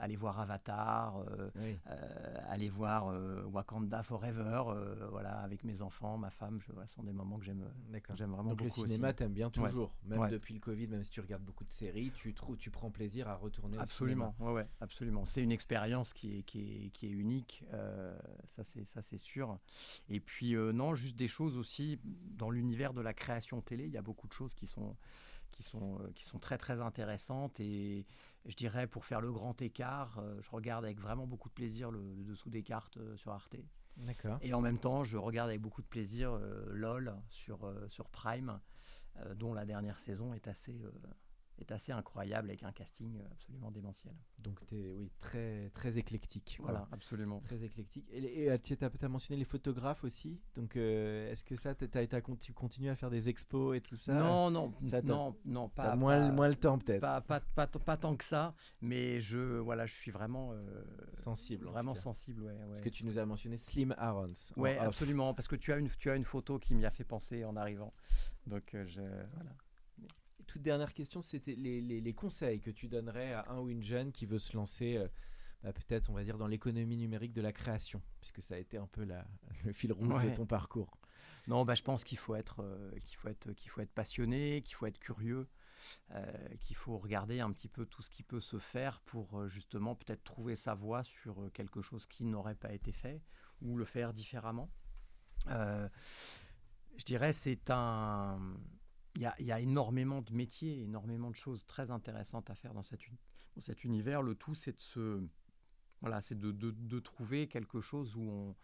[0.00, 3.06] aller voir Avatar, euh, euh, aller voir
[3.52, 4.62] Wakanda Forever,
[5.10, 7.64] voilà, avec mes enfants, ma femme, ce sont des moments que j'aime,
[8.14, 8.82] j'aime vraiment Donc beaucoup.
[8.82, 11.72] le cinéma, t'aimes bien toujours, même depuis le Covid, même si tu regardes beaucoup de
[11.72, 14.52] séries, tu prends plaisir à retourner absolument, au cinéma.
[14.52, 15.24] Ouais, absolument.
[15.24, 17.64] C'est une expérience qui est, qui est, qui est unique,
[18.48, 19.58] ça c'est ça c'est sûr.
[20.08, 23.98] Et puis non, juste des choses aussi dans l'univers de la création télé, il y
[23.98, 24.96] a beaucoup de choses qui sont
[25.52, 28.06] qui sont, qui sont très très intéressantes et,
[28.46, 31.90] je dirais, pour faire le grand écart, euh, je regarde avec vraiment beaucoup de plaisir
[31.90, 33.56] le, dessous des cartes euh, sur Arte.
[33.96, 34.38] D'accord.
[34.42, 38.60] Et en même temps, je regarde avec beaucoup de plaisir euh, LOL sur, sur Prime,
[39.36, 40.76] dont la dernière saison est assez,
[41.58, 44.14] est assez incroyable avec un casting euh, absolument démentiel.
[44.38, 46.58] Donc tu es oui, très, très éclectique.
[46.60, 47.40] Voilà, absolument.
[47.40, 48.06] Très éclectique.
[48.10, 50.40] Et, et, euh, tu as, mentionné les photographes aussi.
[50.54, 54.14] Donc euh, est-ce que ça, tu continues à faire des expos et tout ça?
[54.14, 57.00] Non, non, ça, non, non, pas, moins, moins le temps peut-être?
[57.00, 60.84] pas, pas, pas, tant que ça, mais je, voilà, je suis vraiment, euh,
[61.22, 61.68] Sensible.
[61.68, 62.68] en vraiment sensible, ouais, ouais.
[62.68, 64.32] Parce que tu nous as mentionné Slim Arons.
[64.56, 64.86] en Ouais, off.
[64.86, 67.44] absolument, parce que tu as une, tu as une photo qui m'y a fait penser
[67.44, 67.92] en arrivant.
[68.46, 69.50] Donc, euh, je, voilà.
[70.54, 73.82] Toute dernière question, c'était les, les- les conseils que tu donnerais à un ou une
[73.82, 75.08] jeune qui veut se lancer, euh,
[75.64, 78.76] bah, peut-être, on va dire, dans l'économie numérique de la création, puisque ça a été
[78.78, 79.26] un peu la,
[79.64, 80.30] le fil rouge Ouais.
[80.30, 80.96] de ton parcours.
[81.48, 84.62] Non, bah, je pense qu'il faut être, euh, qu'il faut être, qu'il faut être passionné,
[84.62, 85.48] qu'il faut être curieux,
[86.12, 89.96] euh, qu'il faut regarder un petit peu tout ce qui peut se faire pour justement
[89.96, 93.20] peut-être trouver sa voie sur quelque chose qui n'aurait pas été fait
[93.60, 94.70] ou le faire différemment.
[95.48, 98.38] Je dirais c'est un,
[99.16, 102.54] il y a, il y a énormément de métiers, énormément de choses très intéressantes à
[102.54, 103.18] faire dans cet, uni-
[103.54, 104.22] dans cet univers.
[104.22, 105.24] Le tout, c'est de se,
[106.00, 108.56] voilà, c'est de, de- de trouver quelque chose où on,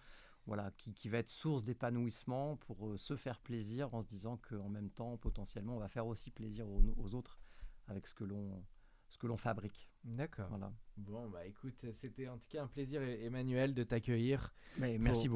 [0.47, 4.39] voilà, qui, qui va être source d'épanouissement pour euh, se faire plaisir en se disant
[4.39, 7.39] qu'en même temps, potentiellement, on va faire aussi plaisir aux, aux autres
[7.87, 8.65] avec ce que l'on
[9.09, 9.89] ce que l'on fabrique.
[10.05, 10.47] D'accord.
[10.51, 10.73] Voilà.
[10.97, 14.55] Bon, bah écoute, c'était en tout cas un plaisir, E- Emmanuel, de t'accueillir.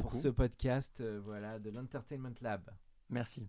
[0.03, 2.71] Pour- ce podcast euh, voilà, de l'Entertainment Lab.
[3.11, 3.49] Merci.